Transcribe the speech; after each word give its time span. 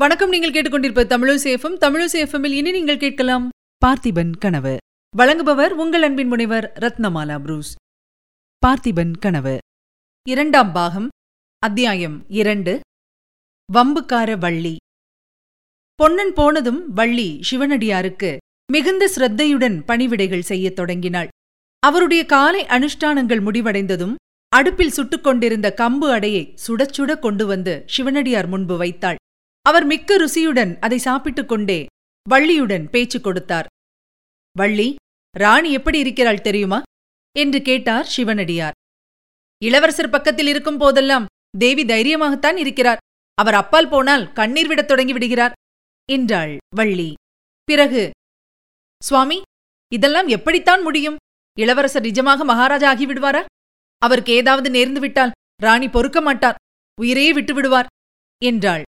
வணக்கம். 0.00 0.28
நீங்கள் 0.28 0.50
கேட்டுக்கொண்டிருப்ப 0.50 1.04
தமிழசேஃபம் 1.04 1.76
தமிழசேஃபமில் 1.80 2.50
இனி 2.50 2.70
நீங்கள் 2.70 2.98
கேட்கலாம் 2.98 3.48
பார்த்திபன் 3.86 4.30
கனவு. 4.38 4.76
வழங்குபவர் 5.18 5.68
உங்கள் 5.68 6.02
அன்பின் 6.02 6.28
முனைவர் 6.28 6.72
ரத்னமாலா 6.80 7.40
புரூஸ். 7.40 7.74
பார்த்திபன் 8.66 9.12
கனவு. 9.20 9.58
இரண்டாம் 10.28 10.72
பாகம் 10.72 11.08
அத்தியாயம் 11.58 12.24
இரண்டு 12.28 12.80
வம்புக்கார 13.72 14.38
வள்ளி. 14.38 14.76
பொன்னன் 15.94 16.32
போனதும் 16.32 16.92
வள்ளி 16.92 17.40
சிவனடியாருக்கு 17.50 18.36
மிகுந்த 18.72 19.08
சிரத்தையுடன் 19.08 19.82
பணிவிடைகள் 19.86 20.40
செய்யத் 20.40 20.76
தொடங்கினாள். 20.76 21.28
அவருடைய 21.78 22.26
காலை 22.26 22.64
அனுஷ்டானங்கள் 22.64 23.42
முடிவடைந்ததும் 23.42 24.14
அடுப்பில் 24.48 24.90
சுட்டுக் 24.90 25.24
கொண்டிருந்த 25.24 25.74
கம்பு 25.76 26.10
அடையை 26.10 26.54
சுடச்சுடக் 26.66 27.18
கொண்டு 27.18 27.46
வந்து 27.46 27.82
சிவனடியார் 27.86 28.48
முன்பு 28.48 28.76
வைத்தாள். 28.76 29.16
அவர் 29.70 29.86
மிக்க 29.86 30.16
ருசியுடன் 30.18 30.78
அதை 30.80 30.98
சாப்பிட்டுக் 30.98 31.48
கொண்டே 31.48 31.86
வள்ளியுடன் 32.30 32.84
பேச்சு 32.88 33.20
கொடுத்தார். 33.20 33.66
வள்ளி 34.56 34.94
ராணி 35.38 35.72
எப்படி 35.72 35.98
இருக்கிறாள் 35.98 36.40
தெரியுமா? 36.40 36.82
என்று 37.38 37.62
கேட்டார் 37.62 38.04
சிவனடியார். 38.04 38.72
இளவரசர் 39.62 40.10
பக்கத்தில் 40.10 40.46
இருக்கும் 40.46 40.78
போதெல்லாம் 40.78 41.26
தேவி 41.58 41.84
தைரியமாகத்தான் 41.84 42.56
இருக்கிறார். 42.56 42.98
அவர் 43.34 43.54
அப்பால் 43.54 43.88
போனால் 43.88 44.32
கண்ணீர் 44.32 44.66
விடத் 44.66 44.88
தொடங்கி 44.88 45.12
விடுகிறார் 45.12 45.52
என்றாள் 46.12 46.56
வள்ளி. 46.76 47.14
பிறகு? 47.64 48.10
சுவாமி 49.02 49.42
இதெல்லாம் 49.92 50.28
எப்படித்தான் 50.28 50.82
முடியும்? 50.82 51.16
இளவரசர் 51.58 52.02
நிஜமாக 52.02 52.42
மகாராஜா 52.44 52.94
ஆகிவிடுவாரா? 52.94 53.44
அவருக்கு 53.98 54.32
ஏதாவது 54.32 54.68
நேர்ந்து 54.70 54.98
விட்டால் 54.98 55.30
ராணி 55.62 55.88
பொறுக்க 55.88 56.20
மாட்டார். 56.20 56.58
உயிரையே 57.00 57.32
விட்டு 57.32 57.54
விடுவார் 57.54 57.86
என்றாள் 58.44 58.82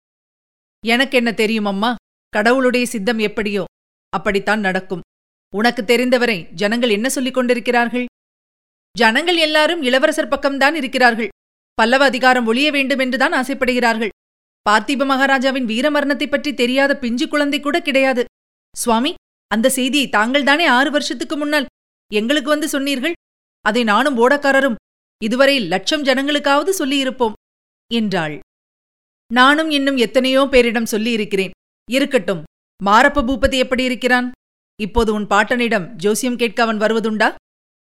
எனக்கு 0.83 1.17
என்ன 1.17 1.31
தெரியும் 1.31 1.65
அம்மா 1.65 1.95
கடவுளுடைய 2.33 2.85
சித்தம் 2.85 3.19
எப்படியோ? 3.19 3.63
அப்படித்தான் 4.09 4.59
நடக்கும். 4.59 5.01
உனக்கு 5.53 5.85
தெரிந்தவரை 5.85 6.47
ஜனங்கள் 6.51 6.89
என்ன 6.89 7.09
சொல்லிக் 7.09 7.33
கொண்டிருக்கிறார்கள்? 7.33 8.05
ஜனங்கள் 8.97 9.37
எல்லாரும் 9.37 9.81
இளவரசர் 9.81 10.27
பக்கம்தான் 10.27 10.75
இருக்கிறார்கள். 10.75 11.29
பல்லவ 11.73 12.05
அதிகாரம் 12.05 12.45
ஒழிய 12.45 12.71
வேண்டும் 12.71 12.99
என்றுதான் 12.99 13.33
ஆசைப்படுகிறார்கள். 13.33 14.13
பார்த்திப 14.69 15.05
மகாராஜாவின் 15.05 15.65
வீரமரணத்தை 15.65 16.27
பற்றி 16.29 16.53
தெரியாத 16.53 16.97
பிஞ்சு 16.97 17.27
குழந்தை 17.27 17.59
கூட 17.59 17.79
கிடையாது. 17.79 18.23
சுவாமி 18.75 19.13
அந்த 19.47 19.69
செய்தியை 19.69 20.09
தாங்கள்தானே 20.11 20.65
ஆறு 20.67 20.91
வருஷத்துக்கு 20.91 21.37
முன்னால் 21.37 21.69
எங்களுக்கு 22.11 22.49
வந்து 22.49 22.67
சொன்னீர்கள்? 22.67 23.13
அதை 23.65 23.83
நானும் 23.83 24.17
ஓடக்காரரும் 24.17 24.79
இதுவரை 25.21 25.59
லட்சம் 25.59 26.03
ஜனங்களுக்காவது 26.03 26.73
சொல்லியிருப்போம் 26.79 27.37
என்றாள். 27.91 28.39
நானும் 29.33 29.69
இன்னும் 29.69 29.97
எத்தனையோ 29.97 30.47
பேரிடம் 30.51 30.83
சொல்லியிருக்கிறேன். 30.83 31.51
இருக்கட்டும். 31.91 32.43
மாரப்ப 32.85 33.21
பூபதி 33.23 33.57
எப்படி 33.57 33.83
இருக்கிறான்? 33.83 34.31
இப்போது 34.81 35.13
உன் 35.13 35.27
பாட்டனிடம் 35.27 35.93
ஜோசியம் 35.95 36.37
கேட்க 36.37 36.63
அவன் 36.63 36.77
வருவதுண்டா? 36.77 37.35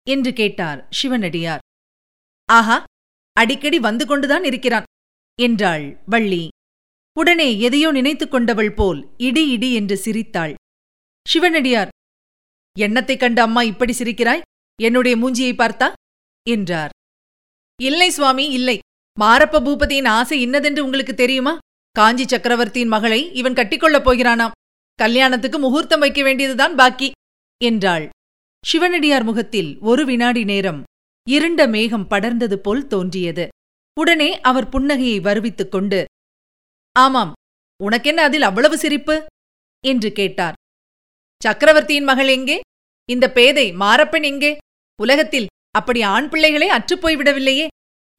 என்று 0.09 0.33
கேட்டார் 0.33 0.87
சிவனடியார். 0.89 1.59
ஆஹா 2.45 2.83
அடிக்கடி 3.33 3.79
வந்து 3.79 4.05
கொண்டுதான் 4.05 4.43
இருக்கிறான் 4.43 4.83
என்றாள் 5.41 6.01
வள்ளி. 6.05 6.47
உடனே 7.19 7.59
எதையோ 7.59 7.91
நினைத்துக் 7.91 8.31
கொண்டவள் 8.31 8.73
போல் 8.73 9.09
இடி 9.17 9.49
இடி 9.49 9.73
என்று 9.73 9.97
சிரித்தாள். 9.97 10.53
சிவனடியார் 11.27 11.89
எண்ணத்தைக் 12.79 13.19
கண்டு 13.19 13.41
அம்மா 13.41 13.61
இப்படி 13.61 13.93
சிரிக்கிறாய்? 13.97 14.41
என்னுடைய 14.81 15.17
மூஞ்சியை 15.17 15.55
பார்த்தா? 15.55 15.93
என்றார். 16.49 16.89
இல்லை 17.81 18.09
சுவாமி 18.09 18.49
இல்லை. 18.49 18.79
மாரப்ப 19.19 19.59
பூபதியின் 19.65 20.07
ஆசை 20.07 20.41
இன்னதென்று 20.41 20.83
உங்களுக்கு 20.83 21.13
தெரியுமா? 21.13 21.57
காஞ்சி 21.91 22.27
சக்கரவர்த்தியின் 22.27 22.87
மகளை 22.87 23.33
இவன் 23.33 23.53
கட்டிக்கொள்ளப் 23.53 24.05
போகிறானாம். 24.07 24.55
கல்யாணத்துக்கு 24.95 25.59
முகூர்த்தம் 25.59 25.99
வைக்க 25.99 26.23
வேண்டியதுதான் 26.23 26.75
பாக்கி 26.75 27.11
என்றாள். 27.63 28.09
சிவனடியார் 28.65 29.23
முகத்தில் 29.23 29.77
ஒரு 29.79 30.05
வினாடி 30.05 30.43
நேரம் 30.43 30.83
இருண்ட 31.29 31.67
மேகம் 31.67 32.07
படர்ந்தது 32.09 32.55
போல் 32.55 32.87
தோன்றியது. 32.87 33.47
உடனே 33.99 34.41
அவர் 34.41 34.69
புன்னகையை 34.69 35.19
வருவித்துக் 35.21 35.71
கொண்டு 35.71 36.05
ஆமாம் 36.99 37.31
உனக்கென்ன 37.83 38.23
அதில் 38.23 38.41
அவ்வளவு 38.41 38.77
சிரிப்பு? 38.77 39.15
என்று 39.83 40.11
கேட்டார். 40.11 40.53
சக்கரவர்த்தியின் 41.41 42.03
மகள் 42.03 42.27
எங்கே? 42.27 42.59
இந்த 43.09 43.31
பேதை 43.31 43.71
மாரப்பன் 43.71 44.23
எங்கே? 44.23 44.57
உலகத்தில் 45.01 45.47
அப்படி 45.71 46.01
ஆண் 46.01 46.29
பிள்ளைகளே 46.29 46.69
அற்றுப்போய் 46.71 47.17
விடவில்லையே 47.21 47.67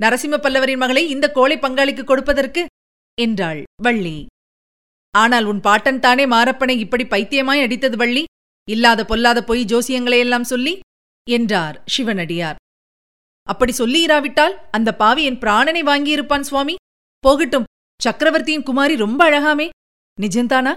நரசிம்ம 0.04 0.36
பல்லவரின் 0.38 0.76
மகளை 0.76 1.08
இந்த 1.08 1.30
கோழை 1.30 1.56
பங்காளிக்கு 1.58 2.04
கொடுப்பதற்கு 2.04 2.66
என்றாள் 3.20 3.62
வள்ளி. 3.82 4.26
ஆனால் 5.10 5.44
உன் 5.44 5.60
பாட்டன் 5.60 6.00
தானே 6.00 6.26
மாரப்பனை 6.26 6.78
இப்படி 6.78 7.04
பைத்தியமாய் 7.04 7.62
அடித்தது 7.62 7.96
வள்ளி? 7.96 8.24
இல்லாத 8.68 9.04
பொல்லாத 9.04 9.44
பொய் 9.44 9.64
ஜோசியங்களையெல்லாம் 9.64 10.50
சொல்லி? 10.52 10.78
என்றார் 11.30 11.82
சிவனடியார். 11.86 12.56
அப்படி 13.42 13.72
சொல்லியிராவிட்டால் 13.78 14.54
அந்த 14.70 14.94
பாவி 14.94 15.24
என் 15.24 15.38
பிராணனை 15.38 15.82
வாங்கியிருப்பான் 15.82 16.40
சுவாமி. 16.40 16.74
போகட்டும் 17.18 17.68
சக்கரவர்த்தியின் 18.02 18.62
குமாரி 18.62 18.96
ரொம்ப 18.96 19.24
அழகாமே. 19.24 19.68
நிஜந்தானா? 20.20 20.76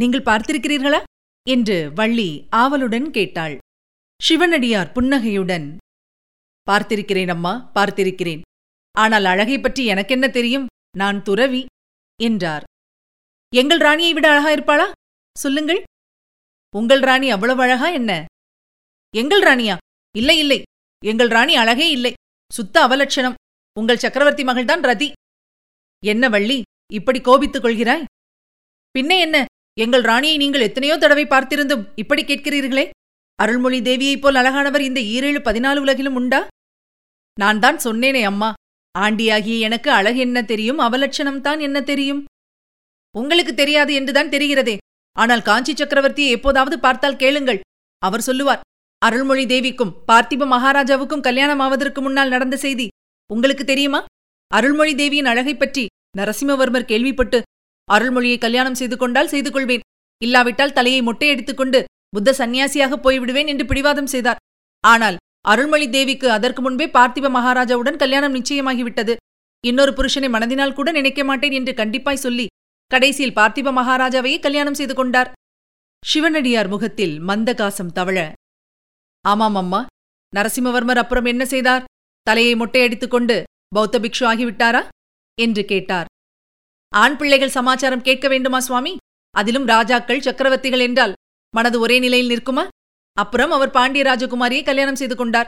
நீங்கள் 0.00 0.26
பார்த்திருக்கிறீர்களா? 0.28 1.02
என்று 1.46 1.92
வள்ளி 1.94 2.46
ஆவலுடன் 2.50 3.10
கேட்டாள். 3.10 3.58
சிவனடியார் 4.22 4.92
புன்னகையுடன் 4.92 5.76
பார்த்திருக்கிறேன் 6.70 7.28
அம்மா 7.28 7.70
பார்த்திருக்கிறேன். 7.74 8.40
ஆனால் 8.94 9.24
அழகை 9.24 9.58
பற்றி 9.60 9.86
எனக்கென்ன 9.86 10.28
தெரியும்? 10.28 10.66
நான் 10.96 11.22
துறவி 11.22 11.66
என்றார். 12.22 12.62
எங்கள் 13.52 13.78
ராணியை 13.78 14.12
விட 14.12 14.30
அழகா 14.30 14.50
இருப்பாளா? 14.50 14.90
சொல்லுங்கள். 15.38 15.82
உங்கள் 16.74 17.00
ராணி 17.00 17.30
அவ்வளவு 17.30 17.62
அழகா 17.62 17.88
என்ன? 17.88 18.24
எங்கள் 19.14 19.42
ராணியா? 19.42 19.76
இல்லை 20.16 20.38
இல்லை. 20.38 20.62
எங்கள் 21.04 21.28
ராணி 21.28 21.54
அழகே 21.56 21.90
இல்லை. 21.90 22.12
சுத்த 22.52 22.88
அவலட்சணம். 22.88 23.34
உங்கள் 23.78 23.96
சக்கரவர்த்தி 23.96 24.44
மகள்தான் 24.44 24.80
ரதி. 24.80 25.12
என்ன 26.02 26.28
வள்ளி 26.28 26.62
இப்படி 26.92 27.20
கோபித்துக் 27.20 27.64
கொள்கிறாய்? 27.64 28.04
பின்னே 28.90 29.20
என்ன? 29.20 29.44
எங்கள் 29.80 30.02
ராணியை 30.02 30.36
நீங்கள் 30.36 30.60
எத்தனையோ 30.60 30.98
தடவை 30.98 31.24
பார்த்திருந்தும் 31.24 31.86
இப்படி 31.94 32.22
கேட்கிறீர்களே? 32.24 32.90
அருள்மொழி 33.34 33.80
தேவியைப் 33.80 34.20
போல் 34.20 34.34
அழகானவர் 34.34 34.80
இந்த 34.80 35.00
ஈரேழு 35.00 35.40
பதினாலு 35.48 35.76
உலகிலும் 35.76 36.14
உண்டா? 36.14 36.46
நான் 37.40 37.60
தான் 37.60 37.76
சொன்னேனே 37.76 38.22
அம்மா. 38.22 38.52
ஆண்டியாகிய 38.98 39.58
எனக்கு 39.60 39.90
அழகு 39.90 40.18
என்ன 40.18 40.42
தெரியும்? 40.42 40.78
அவலட்சணம்தான் 40.78 41.60
என்ன 41.60 41.80
தெரியும்? 41.80 42.24
உங்களுக்கு 43.16 43.54
தெரியாது 43.54 43.94
என்றுதான் 43.94 44.28
தெரிகிறதே. 44.28 44.76
ஆனால் 45.18 45.42
காஞ்சி 45.42 45.72
சக்கரவர்த்தியை 45.72 46.28
எப்போதாவது 46.28 46.78
பார்த்தால் 46.78 47.16
கேளுங்கள். 47.16 47.60
அவர் 47.98 48.20
சொல்லுவார் 48.20 48.60
அருள்மொழி 48.98 49.44
தேவிக்கும் 49.44 49.92
பார்த்திப 50.12 50.46
மகாராஜாவுக்கும் 50.46 51.20
கல்யாணம் 51.20 51.58
ஆவதற்கு 51.58 52.00
முன்னால் 52.00 52.28
நடந்த 52.28 52.56
செய்தி 52.56 52.88
உங்களுக்கு 53.32 53.64
தெரியுமா? 53.64 54.04
அருள்மொழி 54.54 54.94
தேவியின் 54.94 55.24
அழகைப் 55.24 55.58
பற்றி 55.58 55.86
நரசிம்மவர்மர் 56.18 56.84
கேள்விப்பட்டு 56.84 57.42
அருள்மொழியை 57.92 58.38
கல்யாணம் 58.38 58.74
செய்து 58.74 58.96
கொண்டால் 58.96 59.28
செய்து 59.28 59.50
கொள்வேன். 59.50 59.80
இல்லாவிட்டால் 60.22 60.72
தலையை 60.72 61.00
மொட்டையடித்துக் 61.02 61.54
கொண்டு 61.54 61.84
புத்த 62.08 62.34
சந்நியாசியாக 62.38 62.98
போய்விடுவேன் 63.02 63.46
என்று 63.46 63.66
பிடிவாதம் 63.66 64.06
செய்தார். 64.06 64.36
ஆனால் 64.80 65.16
அருள்மொழி 65.44 65.86
தேவிக்கு 65.88 66.26
அதற்கு 66.30 66.60
முன்பே 66.62 66.86
பார்த்திப 66.86 67.30
மகாராஜாவுடன் 67.36 68.00
கல்யாணம் 68.02 68.34
நிச்சயமாகிவிட்டது. 68.34 69.14
இன்னொரு 69.64 69.92
புருஷனை 69.92 70.28
மனதினால் 70.34 70.76
கூட 70.78 70.88
நினைக்க 70.90 71.20
மாட்டேன் 71.24 71.54
என்று 71.58 71.72
கண்டிப்பாய் 71.72 72.22
சொல்லி 72.24 72.46
கடைசியில் 72.90 73.36
பார்த்திப 73.36 73.72
மகாராஜாவையே 73.80 74.38
கல்யாணம் 74.40 74.74
செய்து 74.74 74.94
கொண்டார். 74.94 75.30
சிவனடியார் 76.02 76.68
முகத்தில் 76.68 77.14
மந்தகாசம் 77.22 77.92
தவழ 77.94 78.18
ஆமாம் 79.24 79.54
அம்மா 79.54 79.80
நரசிம்மவர்மர் 80.32 81.00
அப்புறம் 81.02 81.24
என்ன 81.24 81.42
செய்தார்? 81.44 81.84
தலையை 82.26 82.54
மொட்டையடித்துக் 82.54 83.14
கொண்டு 83.14 83.36
பௌத்த 83.68 83.98
பிக்ஷு 83.98 84.24
ஆகிவிட்டாரா? 84.30 84.82
என்று 85.38 85.62
கேட்டார். 85.64 86.08
ஆண் 86.92 87.16
பிள்ளைகள் 87.16 87.56
சமாச்சாரம் 87.56 88.02
கேட்க 88.02 88.28
வேண்டுமா 88.28 88.60
சுவாமி? 88.60 88.92
அதிலும் 89.34 89.66
ராஜாக்கள் 89.66 90.24
சக்கரவர்த்திகள் 90.26 90.84
என்றால் 90.88 91.14
மனது 91.54 91.76
ஒரே 91.80 91.96
நிலையில் 91.98 92.32
நிற்குமா? 92.32 92.64
அப்புறம் 93.14 93.50
அவர் 93.50 93.70
பாண்டிய 93.70 94.04
ராஜகுமாரியை 94.04 94.64
கல்யாணம் 94.64 94.96
செய்து 94.96 95.16
கொண்டார். 95.16 95.46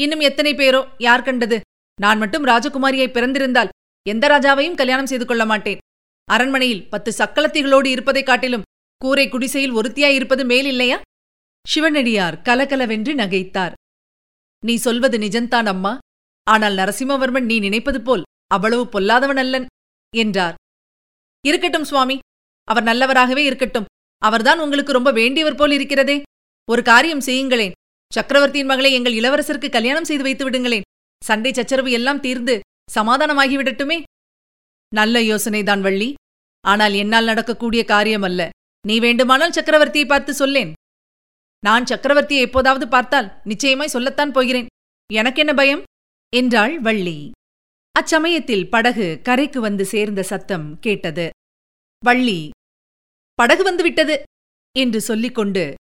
இன்னும் 0.00 0.20
எத்தனை 0.20 0.54
பேரோ 0.54 0.88
யார் 0.98 1.22
கண்டது? 1.22 1.60
நான் 2.00 2.18
மட்டும் 2.18 2.46
ராஜகுமாரியை 2.46 3.08
பிறந்திருந்தால் 3.08 3.68
எந்த 4.08 4.28
ராஜாவையும் 4.28 4.74
கல்யாணம் 4.74 5.06
செய்து 5.06 5.26
கொள்ள 5.26 5.44
மாட்டேன். 5.44 5.78
அரண்மனையில் 6.24 6.88
பத்து 6.88 7.12
சக்களத்திகளோடு 7.18 7.86
இருப்பதைக் 7.86 8.26
காட்டிலும் 8.26 8.62
கூரை 8.96 9.28
குடிசையில் 9.28 9.72
ஒருத்தியாய் 9.72 10.14
இருப்பது 10.14 10.44
மேலில்லையா 10.44 11.00
சிவனடியார் 11.68 12.42
கலகலவென்று 12.42 13.14
நகைத்தார். 13.14 13.72
நீ 14.66 14.76
சொல்வது 14.76 15.18
நிஜந்தான் 15.18 15.66
அம்மா. 15.66 15.98
ஆனால் 16.44 16.74
நரசிம்மவர்மன் 16.74 17.44
நீ 17.44 17.58
நினைப்பது 17.58 18.00
போல் 18.00 18.22
அவ்வளவு 18.46 19.00
பொல்லாதவன் 19.00 19.36
அல்லன் 19.36 19.66
என்றார். 20.16 20.54
இருக்கட்டும் 21.46 21.84
சுவாமி 21.84 22.18
அவர் 22.64 22.84
நல்லவராகவே 22.84 23.36
இருக்கட்டும். 23.36 23.84
அவர்தான் 24.18 24.58
உங்களுக்கு 24.58 24.92
ரொம்ப 24.92 25.12
வேண்டியவர் 25.12 25.56
போல் 25.56 25.70
இருக்கிறதே. 25.70 26.22
ஒரு 26.64 26.82
காரியம் 26.82 27.20
செய்யுங்களேன். 27.20 27.72
சக்கரவர்த்தியின் 28.12 28.66
மகளை 28.66 28.92
எங்கள் 28.92 29.12
இளவரசருக்கு 29.12 29.70
கல்யாணம் 29.70 30.04
செய்து 30.04 30.22
வைத்து 30.22 30.50
விடுங்களேன். 30.50 30.86
சண்டை 31.24 31.52
சச்சரவு 31.52 31.90
எல்லாம் 31.90 32.20
தீர்ந்து 32.20 32.60
சமாதானமாகிவிடட்டுமே? 32.94 34.02
நல்ல 34.94 35.20
யோசனைதான் 35.20 35.80
வள்ளி. 35.80 36.14
ஆனால் 36.60 36.92
என்னால் 36.92 37.24
நடக்கக்கூடிய 37.24 37.84
காரியம் 37.84 38.22
அல்ல. 38.22 38.48
நீ 38.86 38.98
வேண்டுமானால் 38.98 39.50
சக்கரவர்த்தியை 39.50 40.06
பார்த்து 40.06 40.34
சொல்லேன். 40.34 40.72
நான் 41.58 41.84
சக்கரவர்த்தியை 41.84 42.40
எப்போதாவது 42.40 42.88
பார்த்தால் 42.88 43.40
நிச்சயமாய் 43.44 43.88
சொல்லத்தான் 43.88 44.30
போகிறேன். 44.30 44.66
எனக்கென்ன 45.12 45.54
பயம்? 45.54 45.82
என்றாள் 46.36 46.80
வள்ளி. 46.80 47.30
அச்சமயத்தில் 48.00 48.68
படகு 48.68 49.20
கரைக்கு 49.22 49.60
வந்து 49.60 49.84
சேர்ந்த 49.84 50.22
சத்தம் 50.22 50.78
கேட்டது. 50.78 51.30
வள்ளி 52.04 52.50
படகு 53.34 53.62
வந்து 53.62 53.82
விட்டது 53.82 54.22
என்று 54.78 55.00
சொல்லிக்கொண்டு 55.00 55.74